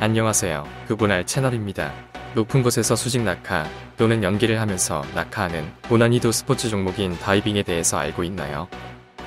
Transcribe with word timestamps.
안녕하세요. 0.00 0.64
그분할 0.86 1.26
채널입니다. 1.26 1.92
높은 2.36 2.62
곳에서 2.62 2.94
수직 2.94 3.22
낙하 3.22 3.66
또는 3.96 4.22
연기를 4.22 4.60
하면서 4.60 5.02
낙하하는 5.12 5.72
고난이도 5.88 6.30
스포츠 6.30 6.68
종목인 6.68 7.18
다이빙에 7.18 7.64
대해서 7.64 7.98
알고 7.98 8.22
있나요? 8.22 8.68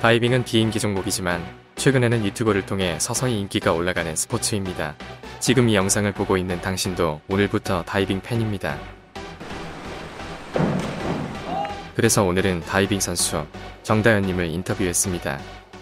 다이빙은 0.00 0.44
비인기 0.44 0.80
종목이지만 0.80 1.44
최근에는 1.76 2.24
유튜브를 2.24 2.64
통해 2.64 2.98
서서히 2.98 3.38
인기가 3.38 3.74
올라가는 3.74 4.16
스포츠입니다. 4.16 4.94
지금 5.40 5.68
이 5.68 5.74
영상을 5.74 6.10
보고 6.12 6.38
있는 6.38 6.58
당신도 6.62 7.20
오늘부터 7.28 7.82
다이빙 7.82 8.22
팬입니다. 8.22 8.78
그래서 11.94 12.24
오늘은 12.24 12.62
다이빙 12.62 12.98
선수 12.98 13.44
정다현님을 13.82 14.46
인터뷰했습니다. 14.46 15.38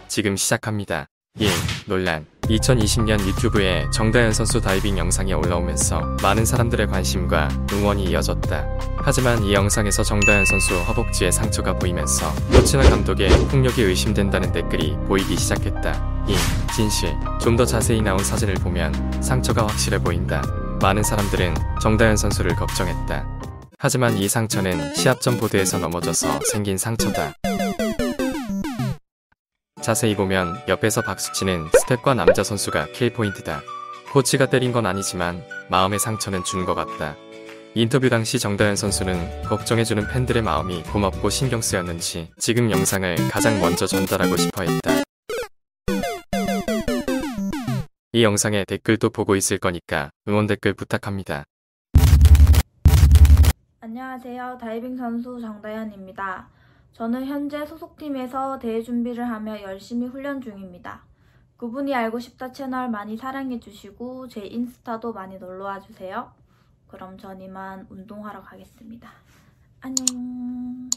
지금 0.09 0.37
시작합니다. 0.37 1.07
1. 1.39 1.49
논란 1.87 2.27
2020년 2.51 3.25
유튜브에 3.27 3.87
정다현 3.93 4.33
선수 4.33 4.61
다이빙 4.61 4.99
영상이 4.99 5.33
올라오면서 5.33 6.17
많은 6.23 6.45
사람들의 6.45 6.89
관심과 6.89 7.49
응원이 7.73 8.05
이어졌다. 8.05 8.67
하지만 8.99 9.43
이 9.45 9.55
영상에서 9.55 10.03
정다현 10.03 10.45
선수 10.45 10.75
허벅지에 10.81 11.31
상처가 11.31 11.73
보이면서 11.75 12.33
코치나 12.53 12.83
감독의 12.91 13.29
폭력이 13.49 13.83
의심된다는 13.83 14.53
댓글이 14.53 14.97
보이기 15.07 15.37
시작했다. 15.37 16.25
2. 16.29 16.35
진실 16.75 17.15
좀 17.41 17.57
더 17.57 17.65
자세히 17.65 18.01
나온 18.01 18.19
사진을 18.19 18.55
보면 18.55 19.21
상처가 19.23 19.67
확실해 19.67 19.99
보인다. 19.99 20.41
많은 20.81 21.03
사람들은 21.03 21.55
정다현 21.83 22.17
선수를 22.17 22.57
걱정했다. 22.57 23.27
하지만 23.79 24.17
이 24.17 24.29
상처는 24.29 24.95
시합 24.95 25.21
전 25.21 25.37
보드에서 25.39 25.79
넘어져서 25.79 26.41
생긴 26.51 26.79
상처다. 26.79 27.35
자세히 29.83 30.15
보면 30.15 30.61
옆에서 30.69 31.01
박수치는 31.03 31.69
스텝과 31.81 32.15
남자 32.15 32.43
선수가 32.45 32.89
킬포인트다. 32.93 33.63
코치가 34.13 34.47
때린 34.47 34.73
건 34.73 34.87
아니지만 34.87 35.43
마음의 35.71 35.99
상처는 35.99 36.45
준 36.45 36.65
것 36.67 36.75
같다. 36.75 37.17
인터뷰 37.75 38.09
당시 38.11 38.39
정다현 38.39 38.75
선수는 38.77 39.43
걱정해주는 39.45 40.09
팬들의 40.09 40.43
마음이 40.43 40.83
고맙고 40.85 41.31
신경 41.31 41.61
쓰였는지 41.63 42.31
지금 42.37 42.71
영상을 42.71 43.17
가장 43.31 43.61
먼저 43.61 43.87
전달하고 43.87 44.37
싶어 44.37 44.65
했다. 44.65 45.03
이 48.13 48.25
영상에 48.25 48.65
댓글도 48.65 49.11
보고 49.11 49.37
있을 49.37 49.59
거니까 49.59 50.11
응원 50.29 50.49
댓글 50.49 50.75
부탁합니다. 50.75 51.45
안녕하세요. 53.81 54.59
다이빙 54.61 54.97
선수 54.97 55.41
정다현입니다. 55.41 56.49
저는 56.93 57.27
현재 57.27 57.65
소속팀에서 57.67 58.59
대회 58.59 58.83
준비를 58.83 59.29
하며 59.29 59.63
열심히 59.63 60.07
훈련 60.07 60.41
중입니다. 60.41 61.05
그분이 61.57 61.95
알고 61.95 62.21
싶다 62.21 62.53
채널 62.53 62.89
많이 62.89 63.17
사랑해 63.17 63.61
주시고 63.61 64.29
제 64.29 64.41
인스타도 64.41 65.13
많이 65.13 65.39
놀러 65.39 65.65
와 65.65 65.81
주세요. 65.81 66.33
그럼 66.89 67.19
전 67.19 67.41
이만 67.41 67.87
운동하러 67.91 68.43
가겠습니다. 68.43 69.11
안녕. 69.81 70.91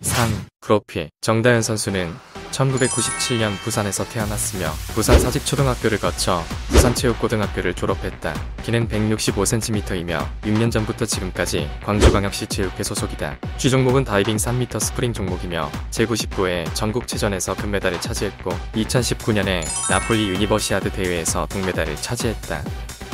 3. 0.00 0.28
프로필 0.60 1.10
정다현 1.20 1.62
선수는 1.62 2.12
1997년 2.50 3.56
부산에서 3.58 4.04
태어났으며 4.08 4.70
부산 4.94 5.18
사직초등학교를 5.18 5.98
거쳐 5.98 6.44
부산체육고등학교를 6.68 7.74
졸업했다. 7.74 8.34
키는 8.62 8.88
165cm이며 8.88 10.26
6년 10.42 10.70
전부터 10.70 11.06
지금까지 11.06 11.68
광주광역시 11.84 12.46
체육회 12.46 12.82
소속이다. 12.82 13.38
주종목은 13.56 14.04
다이빙 14.04 14.36
3m 14.36 14.80
스프링 14.80 15.12
종목이며 15.12 15.70
제99회 15.90 16.74
전국체전에서 16.74 17.54
금메달을 17.56 18.00
차지했고 18.00 18.50
2019년에 18.74 19.64
나폴리 19.90 20.28
유니버시아드 20.28 20.92
대회에서 20.92 21.46
동메달을 21.46 21.96
차지했다. 21.96 22.62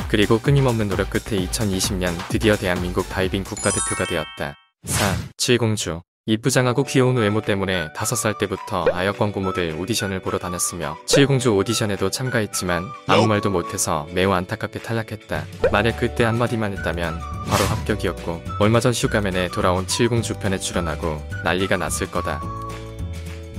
그리고 0.09 0.39
끊임없는 0.39 0.87
노력 0.87 1.09
끝에 1.09 1.45
2020년 1.45 2.15
드디어 2.29 2.55
대한민국 2.55 3.09
다이빙 3.09 3.43
국가대표가 3.43 4.05
되었다. 4.05 4.55
4. 4.85 5.17
칠공주 5.37 6.01
이쁘장하고 6.27 6.85
귀여운 6.85 7.17
외모 7.17 7.39
때문에 7.39 7.89
5살 7.95 8.39
때부터 8.39 8.87
아역 8.91 9.19
광고 9.19 9.39
모델 9.39 9.79
오디션을 9.79 10.21
보러 10.21 10.39
다녔으며 10.39 10.97
칠공주 11.05 11.55
오디션에도 11.55 12.09
참가했지만 12.09 12.83
아무 13.05 13.27
말도 13.27 13.51
못해서 13.51 14.07
매우 14.11 14.31
안타깝게 14.31 14.79
탈락했다. 14.79 15.45
만약 15.71 15.99
그때 15.99 16.23
한마디만 16.23 16.75
했다면 16.77 17.19
바로 17.47 17.65
합격이었고 17.65 18.41
얼마 18.59 18.79
전 18.79 18.91
슈가맨에 18.91 19.49
돌아온 19.49 19.85
칠공주 19.85 20.39
편에 20.39 20.57
출연하고 20.57 21.21
난리가 21.43 21.77
났을 21.77 22.09
거다. 22.09 22.41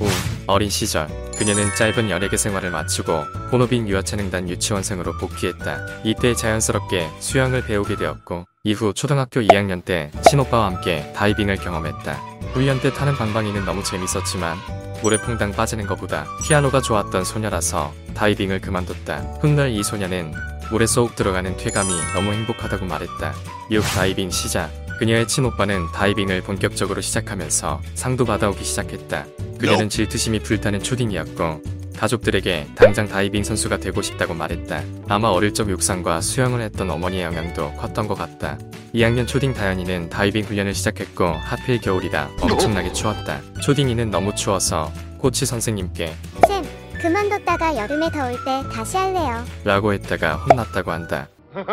5. 0.00 0.08
어린 0.48 0.68
시절 0.68 1.06
그녀는 1.38 1.72
짧은 1.76 2.10
연예계 2.10 2.36
생활을 2.36 2.72
마치고 2.72 3.12
본호빈 3.52 3.86
유아체능단 3.88 4.48
유치원생으로 4.48 5.18
복귀했다. 5.18 6.02
이때 6.02 6.34
자연스럽게 6.34 7.10
수영을 7.20 7.64
배우게 7.64 7.94
되었고 7.94 8.44
이후 8.64 8.92
초등학교 8.92 9.40
2학년 9.40 9.84
때 9.84 10.10
친오빠와 10.28 10.66
함께 10.66 11.12
다이빙을 11.14 11.58
경험했다. 11.58 12.35
훈련 12.52 12.80
때 12.80 12.92
타는 12.92 13.16
방방이는 13.16 13.64
너무 13.64 13.82
재밌었지만 13.82 14.56
물에 15.02 15.18
퐁당 15.18 15.52
빠지는 15.52 15.86
것보다 15.86 16.26
피아노가 16.44 16.80
좋았던 16.80 17.24
소녀라서 17.24 17.92
다이빙을 18.14 18.60
그만뒀다. 18.60 19.18
훗날 19.40 19.70
이 19.70 19.82
소녀는 19.82 20.32
물에 20.70 20.86
쏙 20.86 21.14
들어가는 21.14 21.56
쾌감이 21.56 21.90
너무 22.14 22.32
행복하다고 22.32 22.86
말했다. 22.86 23.34
6. 23.70 23.82
다이빙 23.82 24.30
시작 24.30 24.70
그녀의 24.98 25.28
친오빠는 25.28 25.92
다이빙을 25.92 26.42
본격적으로 26.42 27.02
시작하면서 27.02 27.82
상도 27.94 28.24
받아오기 28.24 28.64
시작했다. 28.64 29.26
그녀는 29.58 29.88
질투심이 29.88 30.40
불타는 30.40 30.82
초딩이었고 30.82 31.75
가족들에게 31.96 32.68
당장 32.74 33.08
다이빙 33.08 33.42
선수가 33.44 33.78
되고 33.78 34.02
싶다고 34.02 34.34
말했다. 34.34 34.82
아마 35.08 35.28
어릴 35.28 35.52
적 35.54 35.68
육상과 35.68 36.20
수영을 36.20 36.60
했던 36.60 36.90
어머니의 36.90 37.24
영향도 37.24 37.72
컸던 37.74 38.06
것 38.08 38.14
같다. 38.14 38.58
2학년 38.94 39.26
초딩 39.26 39.54
다현이는 39.54 40.08
다이빙 40.10 40.44
훈련을 40.44 40.74
시작했고 40.74 41.24
하필 41.26 41.80
겨울이라 41.80 42.30
엄청나게 42.40 42.92
추웠다. 42.92 43.40
초딩이는 43.62 44.10
너무 44.10 44.34
추워서 44.34 44.92
코치 45.18 45.46
선생님께 45.46 46.14
쌤, 46.46 46.62
그만뒀다가 47.00 47.76
여름에 47.76 48.10
더울 48.10 48.32
때 48.44 48.62
다시 48.72 48.96
할래요. 48.96 49.44
라고 49.64 49.92
했다가 49.92 50.36
혼났다고 50.36 50.90
한다. 50.92 51.28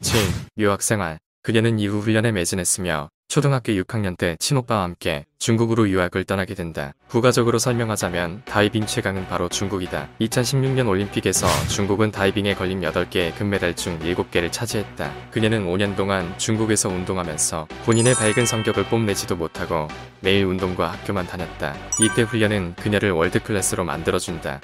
7. 0.00 0.20
유학생활 0.58 1.18
그녀는 1.42 1.78
이후 1.78 1.98
훈련에 2.00 2.32
매진했으며 2.32 3.08
초등학교 3.28 3.74
6학년 3.74 4.16
때 4.16 4.36
친오빠와 4.40 4.82
함께 4.84 5.26
중국으로 5.38 5.90
유학을 5.90 6.24
떠나게 6.24 6.54
된다. 6.54 6.94
부가적으로 7.08 7.58
설명하자면 7.58 8.42
다이빙 8.46 8.86
최강은 8.86 9.28
바로 9.28 9.50
중국이다. 9.50 10.08
2016년 10.18 10.88
올림픽에서 10.88 11.46
중국은 11.68 12.10
다이빙에 12.10 12.54
걸린 12.54 12.80
8개의 12.80 13.36
금메달 13.36 13.76
중 13.76 13.98
7개를 13.98 14.50
차지했다. 14.50 15.12
그녀는 15.30 15.66
5년 15.66 15.94
동안 15.94 16.36
중국에서 16.38 16.88
운동하면서 16.88 17.68
본인의 17.84 18.14
밝은 18.14 18.46
성격을 18.46 18.86
뽐내지도 18.86 19.36
못하고 19.36 19.88
매일 20.20 20.46
운동과 20.46 20.92
학교만 20.92 21.26
다녔다. 21.26 21.76
이때 22.00 22.22
훈련은 22.22 22.76
그녀를 22.76 23.10
월드클래스로 23.10 23.84
만들어준다. 23.84 24.62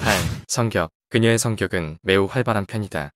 8. 0.00 0.14
성격 0.46 0.90
그녀의 1.10 1.36
성격은 1.36 1.98
매우 2.02 2.24
활발한 2.24 2.64
편이다. 2.64 3.12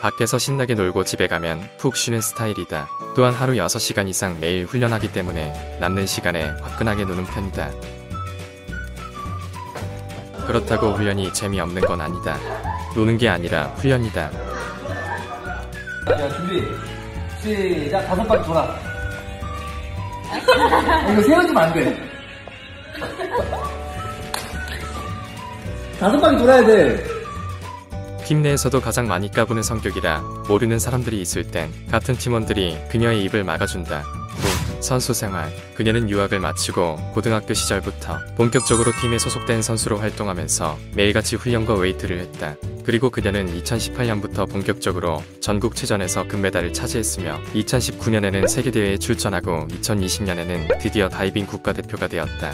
밖에서 0.00 0.38
신나게 0.38 0.74
놀고 0.74 1.04
집에 1.04 1.26
가면 1.26 1.68
푹 1.76 1.94
쉬는 1.94 2.22
스타일이다. 2.22 2.88
또한 3.14 3.34
하루 3.34 3.52
6시간 3.52 4.08
이상 4.08 4.38
매일 4.40 4.64
훈련하기 4.64 5.12
때문에 5.12 5.76
남는 5.78 6.06
시간에 6.06 6.48
화끈하게 6.62 7.04
노는 7.04 7.24
편이다. 7.26 7.70
그렇다고 10.46 10.92
훈련이 10.94 11.32
재미없는 11.34 11.82
건 11.82 12.00
아니다. 12.00 12.38
노는 12.94 13.18
게 13.18 13.28
아니라 13.28 13.64
훈련이다. 13.76 14.30
자, 16.06 16.28
준비. 16.34 16.64
시작. 17.42 18.06
다섯 18.06 18.24
바퀴 18.24 18.44
돌아. 18.46 18.78
이거 21.12 21.22
세워주면 21.22 21.58
안 21.58 21.72
돼. 21.74 22.10
다섯 26.00 26.18
바퀴 26.18 26.38
돌아야 26.38 26.64
돼. 26.64 27.09
팀 28.30 28.42
내에서도 28.42 28.80
가장 28.80 29.08
많이 29.08 29.28
까부는 29.28 29.64
성격이라 29.64 30.44
모르는 30.46 30.78
사람들이 30.78 31.20
있을 31.20 31.50
땐 31.50 31.68
같은 31.90 32.14
팀원들이 32.14 32.78
그녀의 32.88 33.24
입을 33.24 33.42
막아준다. 33.42 34.04
9. 34.04 34.80
선수 34.80 35.12
생활. 35.12 35.50
그녀는 35.74 36.08
유학을 36.08 36.38
마치고 36.38 37.10
고등학교 37.12 37.54
시절부터 37.54 38.20
본격적으로 38.36 38.92
팀에 38.92 39.18
소속된 39.18 39.62
선수로 39.62 39.98
활동하면서 39.98 40.78
매일같이 40.94 41.34
훈련과 41.34 41.74
웨이트를 41.74 42.20
했다. 42.20 42.54
그리고 42.84 43.10
그녀는 43.10 43.48
2018년부터 43.64 44.48
본격적으로 44.48 45.24
전국체전에서 45.40 46.28
금메달을 46.28 46.72
차지했으며 46.72 47.40
2019년에는 47.54 48.46
세계대회에 48.46 48.98
출전하고 48.98 49.66
2020년에는 49.66 50.78
드디어 50.80 51.08
다이빙 51.08 51.46
국가대표가 51.46 52.06
되었다. 52.06 52.52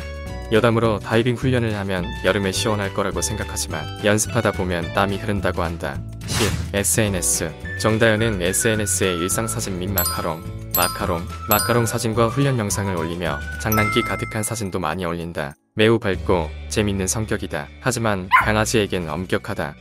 여담으로 0.52 1.00
다이빙 1.00 1.34
훈련을 1.34 1.75
하면 1.75 2.04
여름에 2.25 2.52
시원할 2.52 2.94
거라고 2.94 3.20
생각하지만 3.20 3.84
연습하다 4.04 4.52
보면 4.52 4.93
땀이 4.94 5.16
흐른다고 5.19 5.62
한다. 5.62 5.98
10. 6.26 6.75
SNS 6.75 7.52
정다현은 7.81 8.43
SNS에 8.43 9.14
일상사진 9.14 9.78
및 9.78 9.90
마카롱, 9.90 10.43
마카롱, 10.76 11.26
마카롱 11.48 11.87
사진과 11.87 12.28
훈련 12.28 12.58
영상을 12.58 12.94
올리며 12.94 13.40
장난기 13.60 14.02
가득한 14.02 14.43
사진도 14.43 14.78
많이 14.78 15.04
올린다. 15.04 15.54
매우 15.75 15.98
밝고 15.98 16.48
재밌는 16.69 17.06
성격이다. 17.06 17.69
하지만 17.81 18.28
강아지에겐 18.44 19.08
엄격하다. 19.08 19.75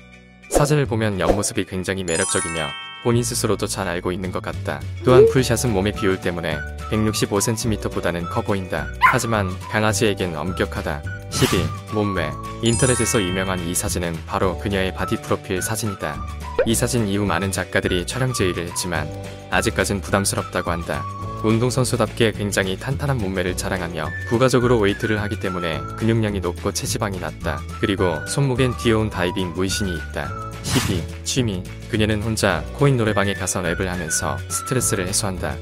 사진을 0.49 0.85
보면 0.85 1.19
옆모습이 1.19 1.65
굉장히 1.65 2.03
매력적이며 2.03 2.67
본인 3.05 3.21
스스로도 3.21 3.67
잘 3.67 3.87
알고 3.87 4.11
있는 4.11 4.31
것 4.31 4.41
같다. 4.41 4.81
또한 5.03 5.27
풀샷은 5.31 5.71
몸의 5.71 5.93
비율 5.93 6.19
때문에 6.19 6.57
165cm보다는 6.89 8.27
커 8.27 8.41
보인다. 8.41 8.87
하지만 8.99 9.47
강아지에겐 9.69 10.35
엄격하다. 10.35 11.03
12. 11.29 11.65
몸매 11.93 12.31
인터넷에서 12.63 13.21
유명한 13.21 13.59
이 13.59 13.75
사진은 13.75 14.17
바로 14.25 14.57
그녀의 14.57 14.95
바디 14.95 15.21
프로필 15.21 15.61
사진이다. 15.61 16.19
이 16.65 16.73
사진 16.73 17.07
이후 17.07 17.25
많은 17.25 17.51
작가들이 17.51 18.07
촬영 18.07 18.33
제의를 18.33 18.69
했지만 18.69 19.07
아직까진 19.51 20.01
부담스럽다고 20.01 20.71
한다. 20.71 21.03
운동선수답게 21.43 22.31
굉장히 22.31 22.75
탄탄한 22.79 23.19
몸매를 23.19 23.55
자랑하며 23.55 24.09
부가적으로 24.29 24.79
웨이트를 24.79 25.21
하기 25.21 25.39
때문에 25.39 25.79
근육량이 25.95 26.39
높고 26.39 26.71
체지방이 26.71 27.19
낮다. 27.19 27.61
그리고 27.79 28.25
손목엔 28.25 28.77
귀여운 28.77 29.11
다이빙 29.11 29.53
문신이 29.53 29.93
있다. 29.93 30.45
12. 30.75 31.23
취미 31.23 31.63
그녀는 31.89 32.21
혼자 32.21 32.61
코인 32.73 32.97
노래방에 32.97 33.33
가서 33.33 33.61
랩을 33.61 33.85
하면서 33.85 34.37
스트레스를 34.49 35.07
해소한다. 35.07 35.55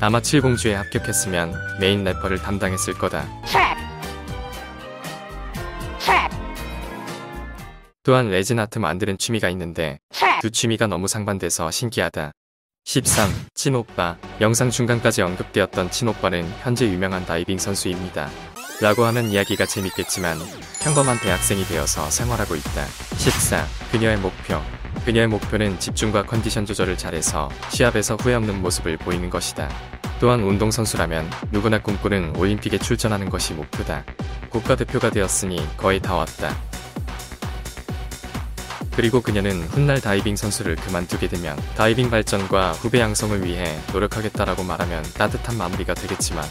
아마 0.00 0.18
7공주에 0.18 0.72
합격했으면 0.72 1.54
메인 1.78 2.02
래퍼를 2.02 2.38
담당했을 2.38 2.94
거다. 2.94 3.28
또한 8.02 8.28
레진 8.28 8.58
아트 8.58 8.80
만드는 8.80 9.18
취미가 9.18 9.48
있는데 9.50 10.00
두 10.40 10.50
취미가 10.50 10.88
너무 10.88 11.06
상반돼서 11.06 11.70
신기하다. 11.70 12.32
13. 12.84 13.30
친오빠 13.54 14.16
영상 14.40 14.70
중간까지 14.70 15.22
언급되었던 15.22 15.92
친오빠는 15.92 16.44
현재 16.62 16.86
유명한 16.86 17.24
다이빙 17.24 17.58
선수입니다. 17.58 18.28
라고 18.80 19.04
하면 19.06 19.30
이야기가 19.30 19.64
재밌겠지만 19.64 20.38
평범한 20.82 21.18
대학생이 21.20 21.64
되어서 21.64 22.10
생활하고 22.10 22.54
있다. 22.56 22.86
14. 23.16 23.66
그녀의 23.90 24.18
목표 24.18 24.60
그녀의 25.06 25.28
목표는 25.28 25.78
집중과 25.78 26.26
컨디션 26.26 26.66
조절을 26.66 26.98
잘해서 26.98 27.48
시합에서 27.70 28.16
후회 28.16 28.34
없는 28.34 28.60
모습을 28.60 28.98
보이는 28.98 29.30
것이다. 29.30 29.70
또한 30.20 30.42
운동선수라면 30.42 31.30
누구나 31.52 31.80
꿈꾸는 31.80 32.36
올림픽에 32.36 32.78
출전하는 32.78 33.30
것이 33.30 33.54
목표다. 33.54 34.04
국가대표가 34.50 35.10
되었으니 35.10 35.66
거의 35.76 36.00
다 36.00 36.14
왔다. 36.14 36.54
그리고 38.94 39.20
그녀는 39.20 39.62
훗날 39.62 40.00
다이빙 40.00 40.36
선수를 40.36 40.76
그만두게 40.76 41.28
되면 41.28 41.56
다이빙 41.76 42.10
발전과 42.10 42.72
후배 42.72 43.00
양성을 43.00 43.44
위해 43.44 43.78
노력하겠다라고 43.92 44.64
말하면 44.64 45.02
따뜻한 45.14 45.56
마무리가 45.56 45.94
되겠지만 45.94 46.44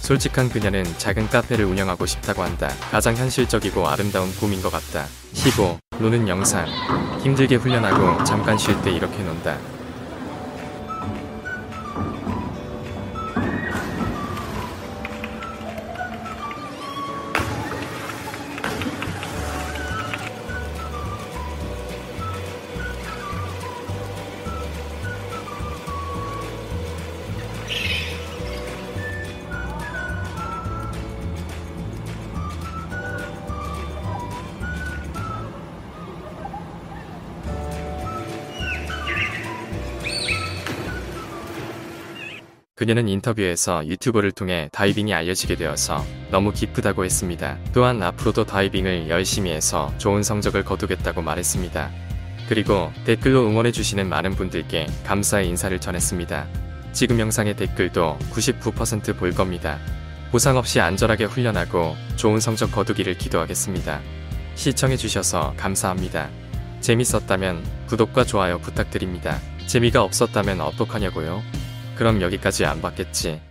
솔직한 0.00 0.48
그녀는 0.48 0.84
작은 0.98 1.28
카페를 1.28 1.64
운영하고 1.64 2.06
싶다고 2.06 2.42
한다. 2.42 2.68
가장 2.90 3.16
현실적이고 3.16 3.86
아름다운 3.88 4.30
꿈인 4.36 4.60
것 4.60 4.70
같다. 4.70 5.06
15. 5.34 5.78
노는 5.98 6.28
영상. 6.28 6.66
힘들게 7.22 7.56
훈련하고 7.56 8.24
잠깐 8.24 8.58
쉴 8.58 8.80
때 8.82 8.90
이렇게 8.90 9.22
논다. 9.22 9.56
그녀는 42.80 43.08
인터뷰에서 43.08 43.86
유튜버를 43.86 44.32
통해 44.32 44.70
다이빙이 44.72 45.12
알려지게 45.12 45.56
되어서 45.56 46.02
너무 46.30 46.50
기쁘다고 46.50 47.04
했습니다. 47.04 47.58
또한 47.74 48.02
앞으로도 48.02 48.46
다이빙을 48.46 49.10
열심히 49.10 49.50
해서 49.50 49.92
좋은 49.98 50.22
성적을 50.22 50.64
거두겠다고 50.64 51.20
말했습니다. 51.20 51.90
그리고 52.48 52.90
댓글로 53.04 53.46
응원해주시는 53.48 54.08
많은 54.08 54.30
분들께 54.30 54.86
감사의 55.04 55.48
인사를 55.48 55.78
전했습니다. 55.78 56.46
지금 56.92 57.20
영상의 57.20 57.54
댓글도 57.54 58.18
99%볼 58.32 59.32
겁니다. 59.32 59.78
보상 60.30 60.56
없이 60.56 60.80
안전하게 60.80 61.24
훈련하고 61.24 61.96
좋은 62.16 62.40
성적 62.40 62.72
거두기를 62.72 63.18
기도하겠습니다. 63.18 64.00
시청해주셔서 64.54 65.52
감사합니다. 65.58 66.30
재밌었다면 66.80 67.62
구독과 67.88 68.24
좋아요 68.24 68.58
부탁드립니다. 68.58 69.38
재미가 69.66 70.02
없었다면 70.02 70.62
어떡하냐고요? 70.62 71.59
그럼 72.00 72.22
여기까지 72.22 72.64
안 72.64 72.80
봤겠지. 72.80 73.49